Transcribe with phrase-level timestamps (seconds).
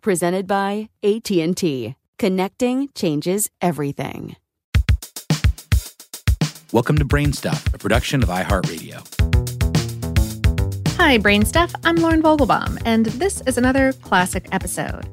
[0.00, 1.94] presented by AT&T.
[2.18, 4.36] Connecting changes everything.
[6.72, 8.98] Welcome to Brainstuff, a production of iHeartRadio.
[10.96, 11.74] Hi, Brainstuff.
[11.84, 15.08] I'm Lauren Vogelbaum, and this is another classic episode.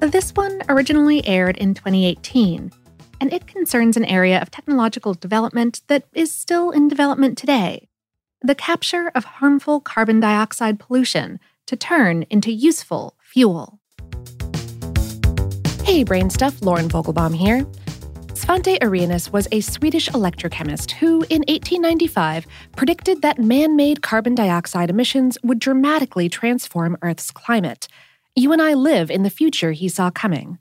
[0.00, 2.72] This one originally aired in 2018,
[3.20, 7.88] and it concerns an area of technological development that is still in development today
[8.44, 13.80] the capture of harmful carbon dioxide pollution to turn into useful fuel.
[15.84, 17.62] Hey, brain stuff, Lauren Vogelbaum here.
[18.32, 24.88] Svante Arrhenius was a Swedish electrochemist who, in 1895, predicted that man made carbon dioxide
[24.88, 27.86] emissions would dramatically transform Earth's climate.
[28.34, 30.58] You and I live in the future he saw coming.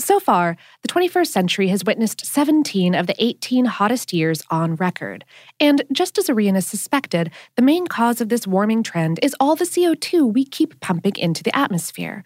[0.00, 5.26] So far, the 21st century has witnessed 17 of the 18 hottest years on record.
[5.60, 9.66] And just as Arrhenius suspected, the main cause of this warming trend is all the
[9.66, 12.24] CO2 we keep pumping into the atmosphere.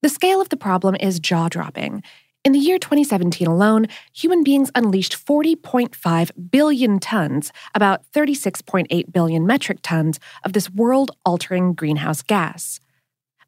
[0.00, 2.04] The scale of the problem is jaw dropping.
[2.44, 9.80] In the year 2017 alone, human beings unleashed 40.5 billion tons, about 36.8 billion metric
[9.82, 12.78] tons, of this world altering greenhouse gas.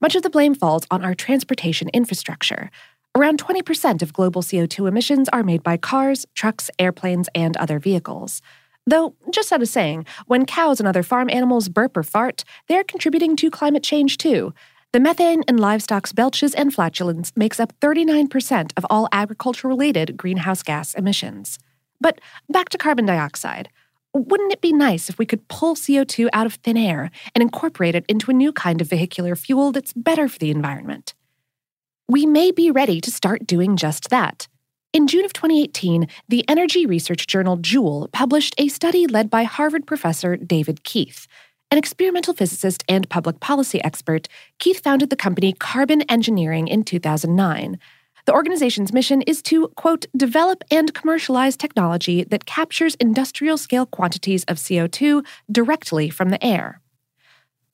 [0.00, 2.68] Much of the blame falls on our transportation infrastructure.
[3.16, 8.42] Around 20% of global CO2 emissions are made by cars, trucks, airplanes, and other vehicles.
[8.86, 12.82] Though, just as a saying, when cows and other farm animals burp or fart, they're
[12.82, 14.52] contributing to climate change too.
[14.92, 20.64] The methane in livestock's belches and flatulence makes up 39% of all agriculture related greenhouse
[20.64, 21.60] gas emissions.
[22.00, 23.68] But back to carbon dioxide.
[24.12, 27.94] Wouldn't it be nice if we could pull CO2 out of thin air and incorporate
[27.94, 31.14] it into a new kind of vehicular fuel that's better for the environment?
[32.08, 34.48] We may be ready to start doing just that.
[34.92, 39.86] In June of 2018, the energy research journal Joule published a study led by Harvard
[39.86, 41.28] professor David Keith
[41.70, 44.28] an experimental physicist and public policy expert,
[44.58, 47.78] Keith founded the company Carbon Engineering in 2009.
[48.26, 54.44] The organization's mission is to, quote, develop and commercialize technology that captures industrial scale quantities
[54.44, 56.80] of CO2 directly from the air.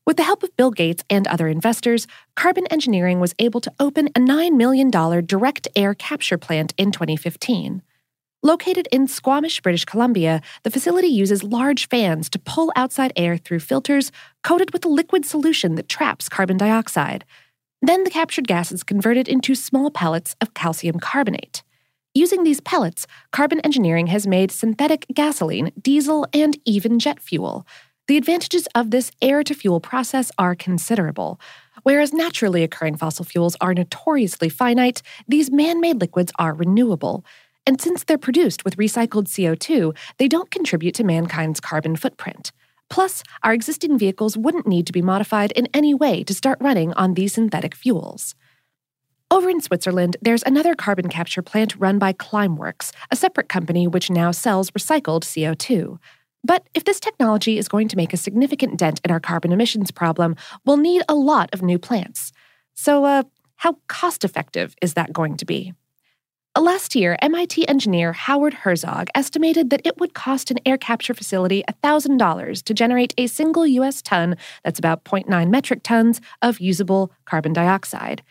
[0.07, 2.07] With the help of Bill Gates and other investors,
[2.37, 7.83] Carbon Engineering was able to open a $9 million direct air capture plant in 2015.
[8.47, 13.59] Located in Squamish, British Columbia, the facility uses large fans to pull outside air through
[13.59, 14.13] filters
[14.45, 17.25] coated with a liquid solution that traps carbon dioxide.
[17.83, 21.65] Then the captured gas is converted into small pellets of calcium carbonate.
[22.15, 27.67] Using these pellets, Carbon Engineering has made synthetic gasoline, diesel, and even jet fuel.
[28.07, 31.41] The advantages of this air to fuel process are considerable.
[31.83, 37.25] Whereas naturally occurring fossil fuels are notoriously finite, these man made liquids are renewable.
[37.67, 42.53] And since they're produced with recycled CO2, they don't contribute to mankind's carbon footprint.
[42.89, 46.93] Plus, our existing vehicles wouldn't need to be modified in any way to start running
[46.95, 48.37] on these synthetic fuels.
[49.29, 54.09] Over in Switzerland, there's another carbon capture plant run by Climeworks, a separate company which
[54.09, 55.99] now sells recycled CO2.
[56.45, 59.91] But if this technology is going to make a significant dent in our carbon emissions
[59.91, 62.31] problem, we'll need a lot of new plants.
[62.75, 63.25] So, uh,
[63.57, 65.73] how cost effective is that going to be?
[66.59, 71.63] Last year, MIT engineer Howard Herzog estimated that it would cost an air capture facility
[71.85, 74.01] $1,000 to generate a single U.S.
[74.01, 78.23] ton, that's about 0.9 metric tons, of usable carbon dioxide.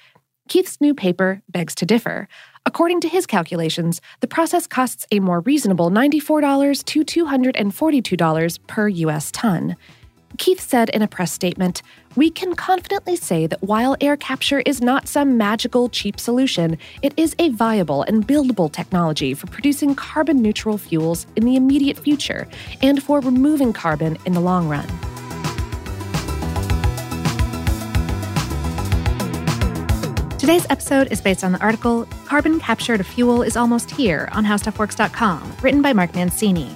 [0.49, 2.27] Keith's new paper begs to differ.
[2.65, 9.31] According to his calculations, the process costs a more reasonable $94 to $242 per U.S.
[9.31, 9.75] ton.
[10.37, 11.81] Keith said in a press statement,
[12.15, 17.13] We can confidently say that while air capture is not some magical, cheap solution, it
[17.17, 22.47] is a viable and buildable technology for producing carbon neutral fuels in the immediate future
[22.81, 24.87] and for removing carbon in the long run.
[30.37, 34.45] Today's episode is based on the article Carbon Capture to Fuel is Almost Here on
[34.45, 36.75] HowStuffWorks.com, written by Mark Mancini.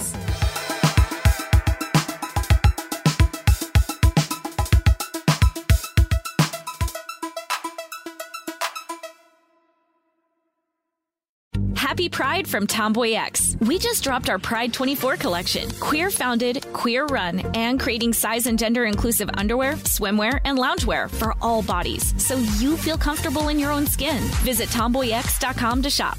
[12.01, 13.55] Happy Pride from Tomboy X.
[13.59, 15.69] We just dropped our Pride 24 collection.
[15.79, 21.35] Queer founded, queer run, and creating size and gender inclusive underwear, swimwear, and loungewear for
[21.43, 24.17] all bodies so you feel comfortable in your own skin.
[24.41, 26.17] Visit tomboyx.com to shop.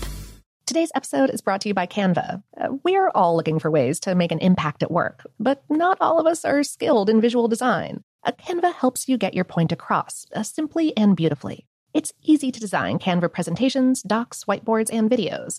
[0.67, 2.44] Today's episode is brought to you by Canva.
[2.56, 6.20] Uh, we're all looking for ways to make an impact at work, but not all
[6.20, 8.05] of us are skilled in visual design.
[8.23, 11.67] A Canva helps you get your point across uh, simply and beautifully.
[11.93, 15.58] It's easy to design Canva presentations, docs, whiteboards, and videos.